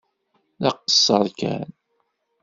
D 0.61 0.63
aqeṣṣeṛ 0.69 1.25
kan. 1.39 1.69